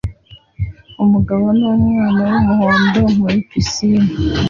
[1.03, 4.09] Umugabo n'umwana wumuhondo muri pisine